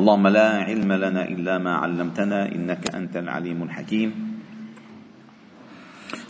[0.00, 4.08] اللهم لا علم لنا إلا ما علمتنا إنك أنت العليم الحكيم.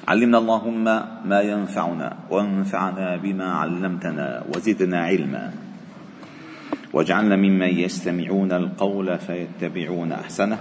[0.08, 0.85] علمنا اللهم
[1.31, 5.52] ما ينفعنا وانفعنا بما علمتنا وزدنا علما.
[6.92, 10.59] واجعلنا ممن يستمعون القول فيتبعون أحسنه.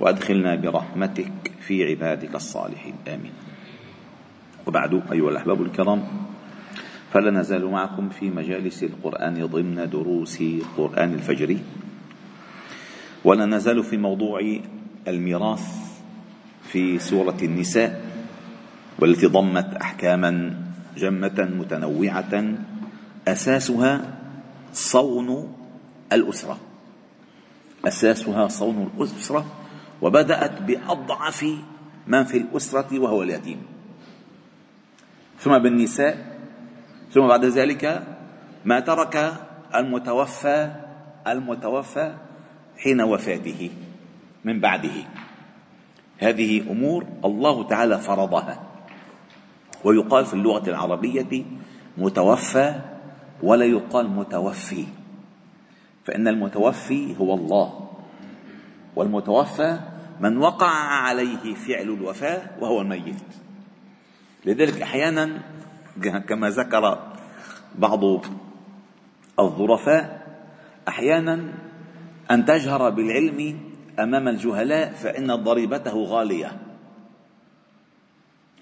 [0.00, 2.94] وأدخلنا برحمتك في عبادك الصالحين.
[3.08, 3.32] آمين.
[4.66, 6.02] وبعد أيها الأحباب الكرام
[7.16, 10.36] فلا نزال معكم في مجالس القرآن ضمن دروس
[10.76, 11.56] قرآن الفجر.
[13.24, 14.60] ولا نزال في موضوع
[15.08, 15.64] الميراث
[16.68, 18.04] في سورة النساء
[18.98, 20.60] والتي ضمت أحكاما
[20.96, 22.54] جمة متنوعة
[23.28, 24.18] أساسها
[24.72, 25.56] صون
[26.12, 26.58] الأسرة.
[27.84, 29.46] أساسها صون الأسرة
[30.02, 31.46] وبدأت بأضعف
[32.06, 33.62] من في الأسرة وهو اليتيم.
[35.40, 36.35] ثم بالنساء
[37.16, 38.02] ثم بعد ذلك
[38.64, 39.32] ما ترك
[39.74, 40.72] المتوفى
[41.26, 42.14] المتوفى
[42.78, 43.70] حين وفاته
[44.44, 44.96] من بعده.
[46.18, 48.62] هذه أمور الله تعالى فرضها.
[49.84, 51.44] ويقال في اللغة العربية
[51.98, 52.80] متوفى
[53.42, 54.84] ولا يقال متوفي.
[56.04, 57.90] فإن المتوفي هو الله.
[58.96, 59.78] والمتوفى
[60.20, 60.70] من وقع
[61.08, 63.22] عليه فعل الوفاة وهو الميت.
[64.44, 65.42] لذلك أحيانا
[66.00, 67.12] كما ذكر
[67.78, 68.00] بعض
[69.38, 70.26] الظرفاء
[70.88, 71.52] أحيانا
[72.30, 73.60] أن تجهر بالعلم
[73.98, 76.52] أمام الجهلاء فإن ضريبته غالية.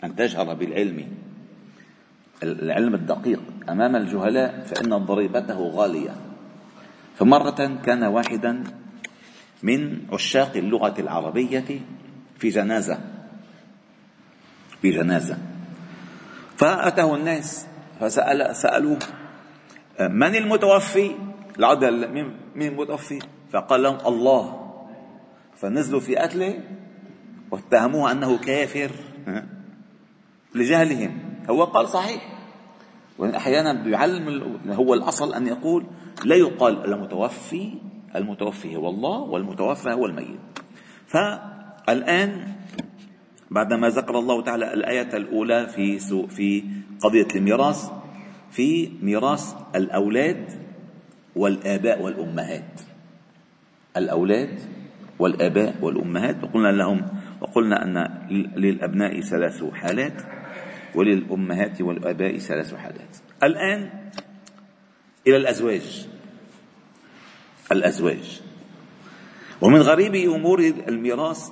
[0.05, 1.09] أن تجهر بالعلم.
[2.43, 6.15] العلم الدقيق أمام الجهلاء فإن ضريبته غالية.
[7.17, 8.65] فمرة كان واحدا
[9.63, 11.81] من عشاق اللغة العربية
[12.39, 12.99] في جنازة.
[14.83, 15.54] في جنازة.
[16.57, 17.67] فأتاه الناس
[18.01, 18.99] فسأل سألوه
[20.01, 21.11] من المتوفي؟
[21.59, 22.13] العدل
[22.55, 23.19] من المتوفي؟
[23.53, 24.61] فقال لهم الله.
[25.57, 26.61] فنزلوا في قتله
[27.51, 28.91] واتهموه أنه كافر
[30.55, 31.19] لجهلهم.
[31.51, 32.35] هو قال صحيح.
[33.19, 35.87] وأحيانا يعلم هو الأصل أن يقول
[36.25, 37.75] لا يقال المتوفي
[38.17, 40.41] المتوفي هو الله والمتوفى هو الميت.
[41.07, 42.54] فالآن
[43.51, 46.65] بعدما ذكر الله تعالى الآية الأولى في في
[47.01, 47.91] قضية الميراث
[48.51, 50.49] في ميراث الأولاد
[51.37, 52.81] والآباء والأمهات.
[53.97, 54.61] الأولاد
[55.19, 56.45] والآباء والأمهات.
[56.45, 57.07] وقلنا لهم
[57.41, 57.97] وقلنا أن
[58.57, 60.23] للأبناء ثلاث حالات
[60.95, 63.17] وللأمهات والآباء ثلاث حالات.
[63.43, 63.91] الآن
[65.27, 66.07] إلى الأزواج.
[67.73, 68.43] الأزواج.
[69.61, 71.51] ومن غريب أمور الميراث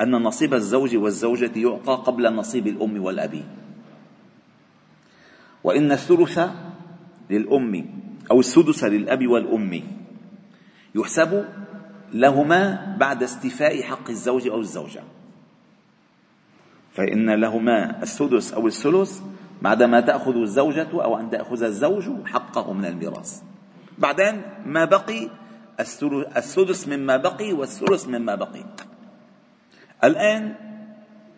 [0.00, 3.42] أن نصيب الزوج والزوجة يعطى قبل نصيب الأم والأب
[5.64, 6.38] وإن الثلث
[7.30, 7.86] للأم
[8.30, 9.82] أو السدس للأب والأم
[10.94, 11.44] يحسب
[12.12, 15.02] لهما بعد استيفاء حق الزوج أو الزوجة.
[16.92, 19.20] فإن لهما السدس أو الثلث
[19.62, 23.42] بعدما تأخذ الزوجة أو أن تأخذ الزوج حقه من الميراث.
[23.98, 25.28] بعدين ما بقي
[26.36, 28.64] السدس مما بقي والثلث مما بقي.
[30.04, 30.54] الآن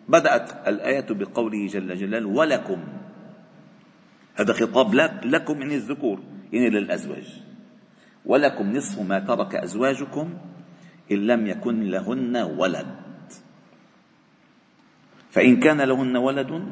[0.09, 2.83] بدأت الآية بقوله جل جلاله ولكم
[4.35, 6.19] هذا خطاب لك لكم يعني الذكور
[6.53, 7.41] يعني للأزواج.
[8.25, 10.33] ولكم نصف ما ترك أزواجكم
[11.11, 12.87] إن لم يكن لهن ولد.
[15.31, 16.71] فإن كان لهن ولد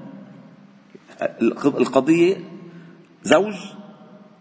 [1.64, 2.38] القضية
[3.24, 3.56] زوج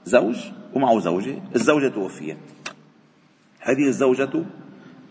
[0.05, 0.37] زوج
[0.75, 2.39] ومعه زوجة الزوجة توفيت.
[3.61, 4.45] هذه الزوجة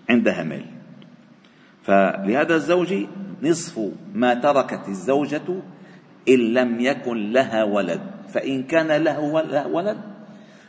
[0.10, 0.79] عندها مال.
[1.90, 2.94] فلهذا الزوج
[3.44, 3.80] نصف
[4.14, 5.62] ما تركت الزوجة
[6.30, 8.02] إن لم يكن لها ولد.
[8.30, 9.20] فإن كان له
[9.68, 9.98] ولد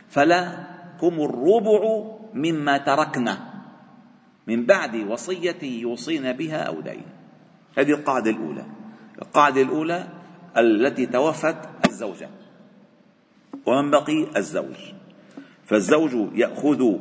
[0.09, 3.37] فلكم الربع مما تركنا
[4.47, 7.05] من بعد وصية يوصين بها أو دين.
[7.77, 8.65] هذه القاعدة الأولى.
[9.21, 10.07] القاعدة الأولى
[10.57, 12.29] التي توفت الزوجة.
[13.65, 14.93] ومن بقي الزوج.
[15.65, 16.97] فالزوج يأخذ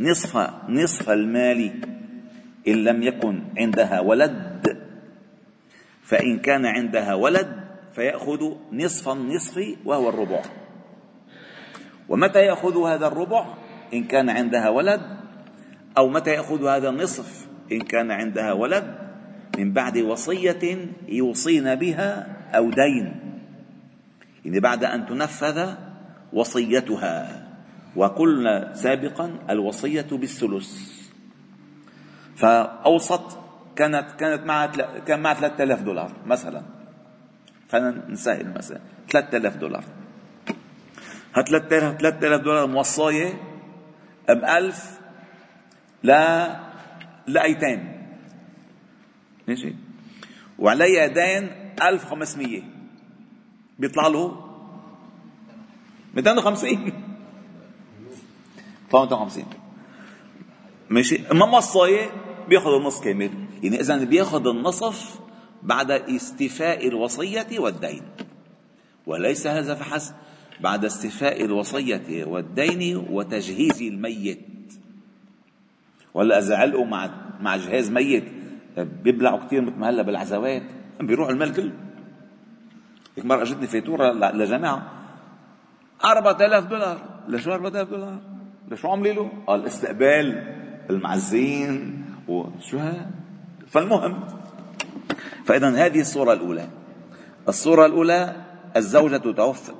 [0.00, 1.93] نصف نصف المال
[2.68, 4.78] إن لم يكن عندها ولد
[6.02, 7.64] فإن كان عندها ولد
[7.94, 10.42] فيأخذ نصف النصف وهو الربع.
[12.08, 13.54] ومتى يأخذ هذا الربع؟
[13.94, 15.00] إن كان عندها ولد
[15.98, 18.94] أو متى يأخذ هذا النصف؟ إن كان عندها ولد
[19.58, 23.20] من بعد وصية يوصين بها أو دين.
[24.44, 25.74] يعني بعد أن تنفذ
[26.32, 27.46] وصيتها.
[27.96, 31.03] وقلنا سابقا الوصية بالثلث.
[32.36, 33.38] فأوسط
[33.76, 34.66] كانت كانت معها
[34.98, 36.62] كان معها 3000 دولار مثلا.
[37.72, 39.84] خلينا نسهل مثلا 3000 دولار.
[41.34, 43.34] ها 3000 دولار موصاية
[44.28, 45.00] بألف
[46.02, 46.56] لا
[47.26, 48.06] لأيتام
[49.48, 49.74] ماشي؟
[50.58, 51.50] وعليها دين
[51.82, 52.62] 1500
[53.78, 54.44] بيطلع له
[56.14, 56.92] 250
[58.92, 59.44] 250
[60.90, 62.10] ماشي؟ ما مصاية
[62.48, 63.30] بياخذ النص كامل.
[63.62, 65.20] يعني اذا بياخذ النصف
[65.62, 68.02] بعد استيفاء الوصية والدين.
[69.06, 70.14] وليس هذا فحسب.
[70.60, 74.38] بعد استيفاء الوصية والدين وتجهيز الميت.
[76.14, 77.10] ولا إذا علقوا مع
[77.40, 78.24] مع جهاز ميت.
[78.76, 80.62] بيبلعوا كثير مثل ما هلا بالعزوات.
[81.00, 81.72] بيروح المال كله.
[83.16, 84.92] هيك مرة اجتني فاتورة لجماعة.
[86.04, 86.98] 4000 دولار.
[87.28, 88.18] لشو 4000 دولار؟
[88.68, 90.54] لشو عملي له؟ قال استقبال
[90.90, 92.03] المعزين.
[92.28, 93.10] وشو هذا؟
[93.66, 94.24] فالمهم
[95.44, 96.68] فإذا هذه الصورة الأولى.
[97.48, 98.36] الصورة الأولى
[98.76, 99.16] الزوجة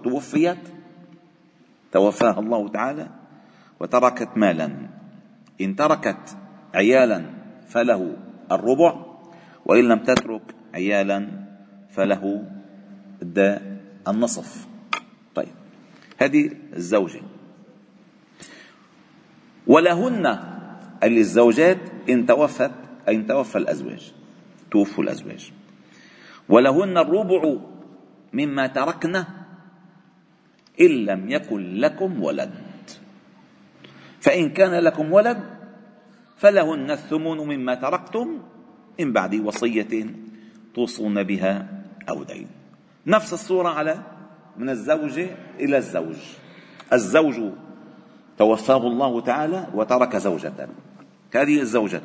[0.05, 0.59] توفيت
[1.93, 3.09] توفاها الله تعالى
[3.81, 4.71] وتركت مالا.
[5.61, 6.37] إن تركت
[6.75, 7.25] عيالا
[7.69, 8.17] فله
[8.53, 8.95] الربع
[9.67, 11.29] وإن لم تترك عيالا
[11.91, 12.45] فله
[14.09, 14.67] النصف.
[15.35, 15.55] طيب
[16.19, 17.21] هذه الزوجة.
[19.67, 20.39] ولهن
[21.05, 22.71] للزوجات إن توفت
[23.09, 24.13] أي إن توفى الأزواج
[24.71, 25.53] توفوا الأزواج.
[26.49, 27.57] ولهن الربع
[28.33, 29.27] مما تركنا
[30.81, 32.55] إن لم يكن لكم ولد.
[34.21, 35.41] فإن كان لكم ولد
[36.37, 38.43] فلهن الثمن مما تركتم
[39.01, 40.07] من بعد وصية
[40.75, 41.69] توصون بها
[42.09, 42.49] أو دين.
[43.07, 44.03] نفس الصورة على
[44.57, 46.17] من الزوجة إلى الزوج.
[46.93, 47.53] الزوج
[48.39, 50.69] توفاه الله تعالى وترك زوجة.
[51.37, 52.03] هذه الزوجة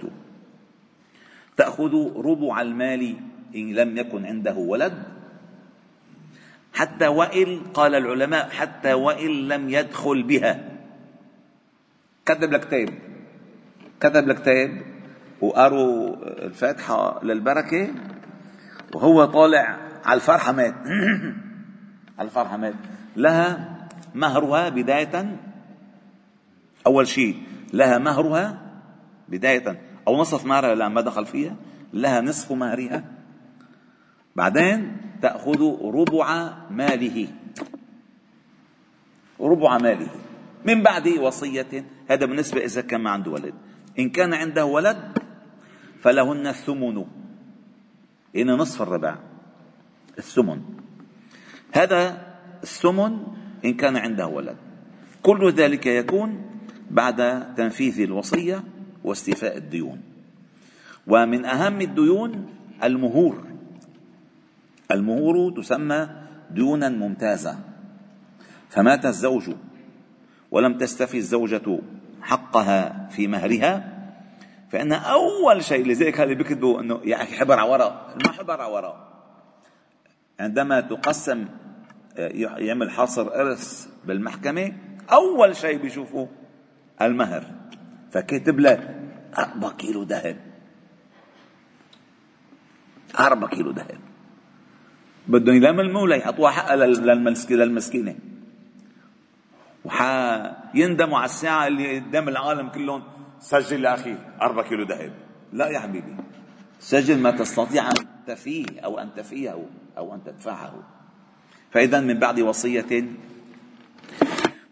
[1.57, 3.15] تأخذ ربع المال
[3.55, 5.03] إن لم يكن عنده ولد؟
[6.73, 10.69] حتى وإن قال العلماء حتى وإن لم يدخل بها.
[12.25, 12.89] كتب لك كتاب.
[13.99, 14.81] كتب لك كتاب.
[15.41, 16.15] وقروا
[16.45, 17.89] الفاتحة للبركة.
[18.95, 20.75] وهو طالع على الفرحة مات
[22.17, 22.73] على الفرحة مات
[23.15, 23.77] لها
[24.15, 25.37] مهرها بداية.
[26.87, 27.37] أول شيء
[27.73, 28.68] لها مهرها
[29.31, 29.81] بداية.
[30.07, 31.55] أو نصف مهرها لما دخل فيها
[31.93, 33.03] لها نصف مهرها
[34.35, 37.27] بعدين تأخذ ربع ماله.
[39.39, 40.09] ربع ماله.
[40.65, 43.53] من بعد وصية هذا بالنسبة إذا كان ما عنده ولد.
[43.99, 45.17] إن كان عنده ولد
[46.01, 47.05] فلهن الثمن.
[48.35, 49.15] إن نصف الربع
[50.17, 50.61] الثمن.
[51.71, 52.27] هذا
[52.63, 53.17] الثمن
[53.65, 54.57] إن كان عنده ولد.
[55.23, 56.45] كل ذلك يكون
[56.91, 58.63] بعد تنفيذ الوصية.
[59.03, 60.01] واستيفاء الديون.
[61.07, 63.43] ومن أهم الديون المهور.
[64.91, 66.09] المهور تسمى
[66.51, 67.59] ديونا ممتازة.
[68.69, 69.49] فمات الزوج
[70.51, 71.79] ولم تستفي الزوجة
[72.21, 73.99] حقها في مهرها.
[74.71, 78.17] فإن أول شيء لذلك هذا بيكتبوا أنه يعني حبر على ورق.
[78.25, 79.05] ما حبر على ورق؟
[80.39, 81.45] عندما تقسم
[82.57, 84.73] يعمل حاصر إرث بالمحكمة
[85.11, 86.27] أول شيء بيشوفوا
[87.01, 87.58] المهر.
[88.11, 88.95] فكتب لك
[89.37, 90.37] أربعة كيلو ذهب
[93.19, 93.99] أربعة كيلو ذهب
[95.27, 96.75] بدهم يلملموا ليحطوها حقها
[97.49, 98.15] للمسكينة.
[99.85, 103.03] وحيندموا على الساعة اللي قدام العالم كلهم.
[103.39, 105.13] سجل يا أخي أربعة كيلو ذهب
[105.53, 106.15] لا يا حبيبي.
[106.79, 109.67] سجل ما تستطيع أن تفيه أو أن تفيه
[109.97, 110.83] أو أن تدفعه.
[111.71, 113.03] فإذا من بعد وصية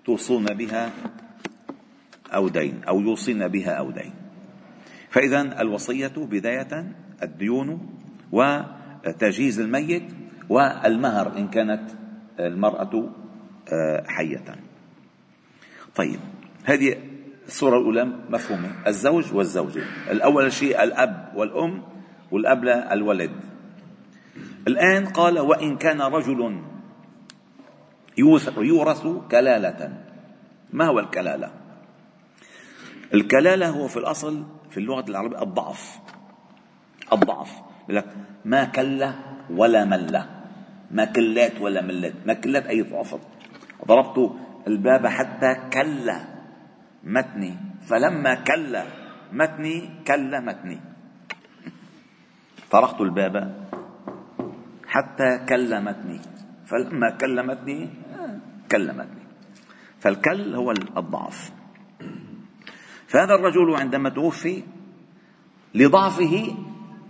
[0.06, 0.92] توصون بها
[2.34, 4.14] أو دين أو يوصين بها أو دين.
[5.10, 6.92] فإذا الوصية بداية
[7.24, 7.90] الديون
[8.32, 10.04] وتجهيز الميت
[10.50, 11.92] والمهر إن كانت
[12.40, 13.10] المرأة
[13.74, 14.56] آه، حية.
[15.96, 16.20] طيب
[16.64, 16.96] هذه
[17.48, 19.84] الصورة الأولى مفهومة الزوج والزوجة.
[20.12, 21.82] الأول شيء الأب والأم
[22.32, 23.32] والأب الولد.
[24.68, 26.62] الآن قال وإن كان رجل
[28.58, 30.04] يورث كلالة.
[30.74, 31.67] ما هو الكلالة؟
[33.14, 36.00] الكلالة هو في الأصل في اللغة العربية الضعف.
[37.14, 37.52] الضعف.
[37.90, 38.06] لك
[38.46, 39.14] ما كل
[39.50, 40.24] ولا مل.
[40.92, 42.16] ما كلات ولا ملت.
[42.26, 43.16] ما كلات أي ضعف.
[43.88, 44.32] ضربت
[44.68, 46.12] الباب حتى كل
[47.04, 47.58] متني.
[47.88, 48.84] فلما كل
[49.32, 50.80] متني كل متني.
[52.72, 53.68] طرقت الباب
[54.88, 56.20] حتى كلمتني
[56.66, 57.90] فلما كلمتني
[58.72, 59.24] كلمتني
[60.00, 61.52] فالكل هو الضعف.
[63.08, 64.64] فهذا الرجل عندما توفي
[65.76, 66.56] لضعفه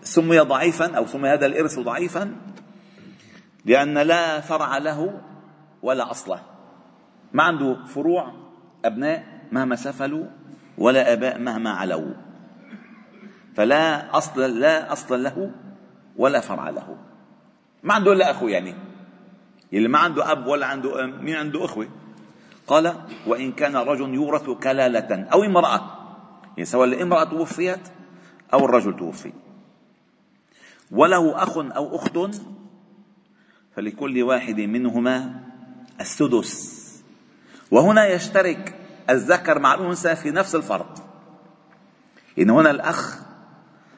[0.02, 2.36] سمي ضعيفا أو سمي هذا الإرث ضعيفا
[3.66, 5.22] لأن لا فرع له
[5.82, 6.40] ولا أصله.
[7.34, 8.34] ما عنده فروع
[8.86, 10.26] أبناء مهما سفلوا
[10.78, 12.14] ولا آباء مهما علوا.
[13.56, 15.52] فلا أصل لا أصل له
[16.18, 16.98] ولا فرع له.
[17.84, 18.76] ما عنده إلا أخوة يعني.
[19.74, 21.88] اللي ما عنده أب ولا عنده أم مين عنده أخوة؟
[22.68, 22.96] قال
[23.28, 25.98] وإن كان رجل يورث كلالة أو امرأة
[26.48, 27.80] يعني سواء الامرأة توفيت
[28.54, 29.34] أو الرجل توفي.
[30.92, 32.18] وله أخ أو أخت
[33.76, 35.44] فلكل واحد منهما
[36.02, 36.78] السدس.
[37.72, 38.76] وهنا يشترك
[39.10, 41.00] الذكر مع الأنثى في نفس الفرض.
[42.40, 43.20] إن هنا الأخ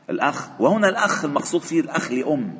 [0.09, 2.57] الأخ وهنا الأخ المقصود فيه الأخ لأم.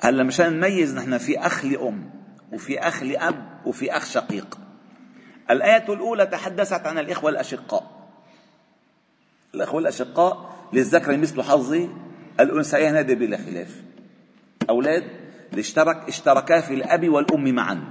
[0.00, 2.15] هلا مشان نميز نحن في أخ لأم.
[2.52, 4.58] وفي أخ لأب وفي أخ شقيق.
[5.50, 8.08] الآية الأولى تحدثت عن الإخوة الأشقاء.
[9.54, 11.88] الأخوة الأشقاء للذكر مثل حظ
[12.40, 13.82] الأنثيين هذا بلا خلاف
[14.70, 15.04] أولاد
[15.58, 17.84] اشترك اشتركا في الأب والأم معا.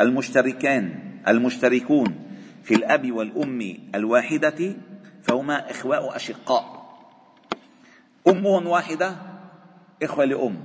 [0.00, 2.14] المشتركان المشتركون
[2.62, 4.76] في الأب والأم الواحدة
[5.22, 6.88] فهما إخواء أشقاء.
[8.28, 9.16] أمهم واحدة
[10.02, 10.62] إخوة لأم.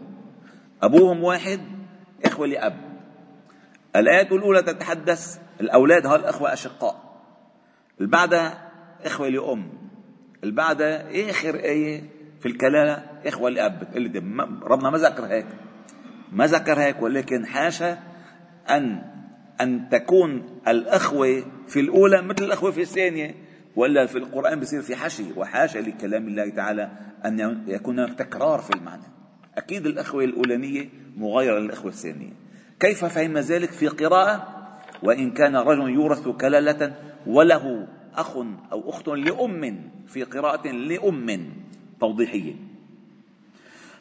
[0.81, 1.59] أبوهم واحد
[2.25, 2.75] إخوة لأب.
[3.95, 7.19] الآية الأولى تتحدث الأولاد هؤلاء الأخوة أشقاء.
[8.01, 8.71] البعدها
[9.05, 9.69] إخوة لأم.
[10.43, 12.03] البعدها آخر آية
[12.39, 13.87] في الكلالة إخوة لأب.
[14.63, 15.45] ربنا ما ذكر هيك.
[16.31, 17.99] ما ذكر هيك ولكن حاشا
[18.69, 19.13] أن
[19.61, 23.35] أن تكون الأخوة في الأولى مثل الأخوة في الثانية
[23.75, 26.89] ولا في القرآن بصير في حشي وحاشا لكلام الله تعالى
[27.25, 29.03] أن يكون هناك تكرار في المعنى.
[29.57, 32.33] أكيد الأخوة الأولانية مغايرة للأخوة الثانية.
[32.79, 34.47] كيف فهم ذلك في قراءة؟
[35.03, 36.95] وإن كان رجل يورث كلالة
[37.27, 38.37] وله أخ
[38.71, 41.53] أو أخت لأم في قراءة لأم
[41.99, 42.53] توضيحية.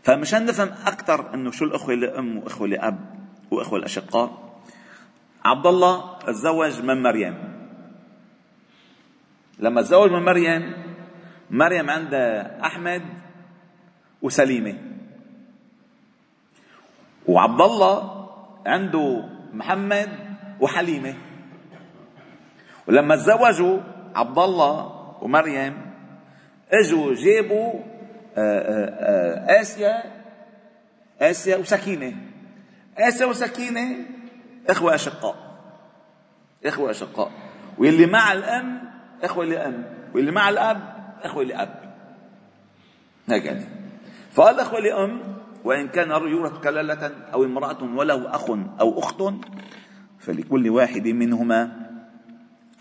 [0.03, 2.99] فمشان نفهم أكثر أنه شو الأخوة لأم وأخوة لأب
[3.51, 4.59] وأخوة الأشقاء؟
[5.45, 7.35] عبد الله تزوج من مريم.
[9.59, 10.73] لما تزوج من مريم
[11.51, 13.03] مريم عندها أحمد
[14.23, 14.92] وسليمة.
[17.27, 18.29] وعبد الله
[18.67, 20.09] عنده محمد
[20.61, 21.15] وحليمة.
[22.87, 23.81] ولما تزوجوا
[24.15, 25.77] عبد الله ومريم
[26.73, 27.73] اجوا جابوا
[28.37, 30.03] آه، آه، آه، آسيا
[31.21, 32.13] آسيا وسكينة.
[32.99, 33.97] آسيا وسكينة
[34.69, 35.35] إخوة أشقاء.
[36.65, 37.31] إخوة أشقاء.
[37.79, 38.91] واللي مع الأم
[39.23, 39.85] إخوة لأم.
[40.15, 40.81] واللي مع الأب
[41.23, 41.95] إخوة لأب.
[43.29, 43.65] هيك يعني.
[44.33, 45.32] فقال إخوة لأم
[45.65, 49.23] وإن كان يورث كلالة أو امرأة وله أخ أو أخت
[50.19, 51.91] فلكل واحد منهما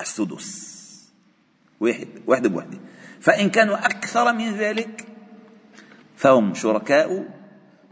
[0.02, 0.72] السدس.
[1.80, 2.78] واحد واحدة بوحدة
[3.20, 5.08] فإن كانوا أكثر من ذلك
[6.16, 7.28] فهم شركاء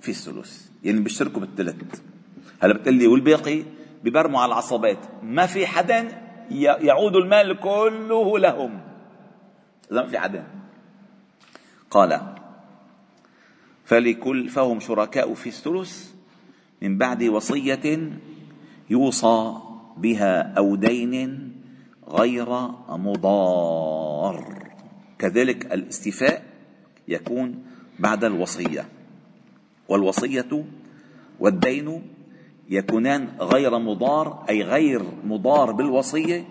[0.02, 2.02] في الثلث يعني بيشتركوا بالثلث
[2.62, 3.64] هلا بتقول لي والباقي
[4.04, 4.98] ببرموا على العصبات.
[5.24, 6.08] ما في حدا
[6.52, 8.82] يعود المال كله لهم.
[9.92, 10.48] إذا ما في حدا.
[11.92, 12.39] قال
[13.90, 16.12] فلكل فهم شركاء في الثلث
[16.82, 18.12] من بعد وصية
[18.90, 19.54] يوصى
[19.98, 21.52] بها أو دين
[22.08, 22.50] غير
[22.90, 24.70] مضار.
[25.20, 26.44] كذلك الاستيفاء
[27.08, 27.64] يكون
[28.00, 28.86] بعد الوصية.
[29.88, 30.66] والوصية
[31.40, 32.02] والدين
[32.70, 36.46] يكونان غير مضار أي غير مضار بالوصية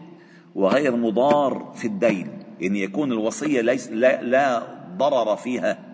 [0.55, 2.29] وغير مضار في الدين.
[2.61, 4.63] يعني يكون الوصية ليس لا, لا
[4.97, 5.88] ضرر فيها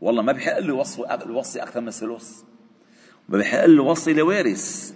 [0.00, 0.84] والله ما بحق له
[1.22, 2.42] الوصي أكثر من الثلث
[3.28, 4.94] ما بحق له وصي لوارث.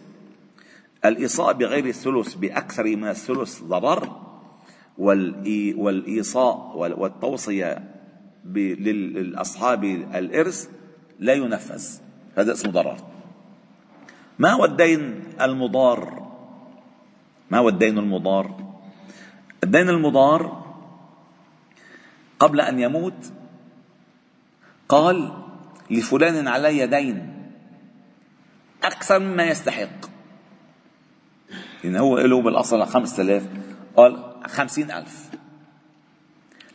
[1.05, 4.21] الإيصاء بغير الثلث بأكثر من الثلث ضرر
[4.99, 7.85] والإيصاء والتوصية
[8.55, 10.69] للأصحاب الإرث
[11.19, 11.85] لا ينفذ.
[12.37, 12.97] هذا اسمه ضرر.
[14.39, 16.31] ما هو الدين المضار؟
[17.51, 18.71] ما هو الدين المضار؟
[19.65, 20.65] الدين المضار
[22.39, 23.33] قبل أن يموت
[24.91, 25.31] قال
[25.91, 27.47] لفلان علي دين.
[28.85, 30.11] أكثر مما يستحق.
[31.85, 33.49] لأن هو له بالأصل خمسة آلاف
[33.97, 35.31] قال خمسين ألف.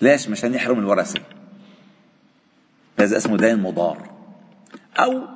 [0.02, 1.22] ليش؟ مشان يحرم الورثة.
[3.00, 4.10] هذا اسمه دين مضار.
[5.00, 5.28] أو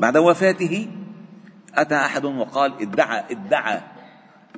[0.00, 0.88] بعد وفاته
[1.74, 3.80] أتى أحد وقال ادعى ادعى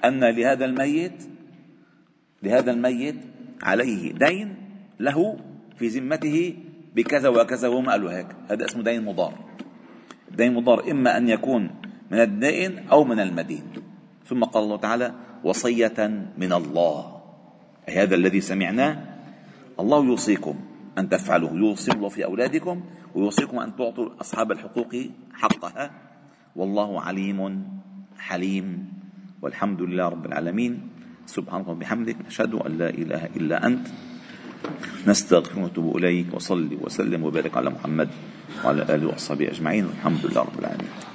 [0.04, 1.28] أن لهذا الميت
[2.42, 3.16] لهذا الميت
[3.62, 4.56] عليه دين
[5.00, 5.38] له
[5.76, 6.56] في ذمته
[6.94, 8.26] بكذا وكذا وهم قالوا هيك.
[8.50, 9.34] هذا اسمه دين مضار.
[10.30, 11.70] دين مضار إما أن يكون
[12.10, 13.64] من الدائن أو من المدين.
[14.26, 15.08] ثم قال الله تعالى
[15.44, 15.98] وصية
[16.38, 17.22] من الله.
[17.88, 18.92] أي هذا الذي سمعناه
[19.80, 20.56] الله يوصيكم
[20.98, 22.84] أن تفعلوا يوصي الله في أولادكم
[23.14, 24.92] ويوصيكم أن تعطوا أصحاب الحقوق
[25.32, 25.90] حقها.
[26.56, 27.68] والله عليم
[28.18, 28.92] حليم.
[29.42, 30.88] والحمد لله رب العالمين.
[31.26, 34.11] سبحانك وبحمدك نشهد أن لا إله إلا أنت.
[35.06, 38.08] نستغفر ونتوب إليك وصلي وسلم وبارك على محمد
[38.64, 41.11] وعلى آله وصحبه أجمعين والحمد لله رب العالمين.